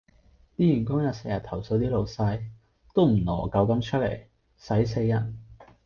[0.57, 2.41] 啲員工又成日投訴啲老細：
[2.95, 4.23] 都唔挪舊金出嚟，
[4.59, 5.37] 駛死人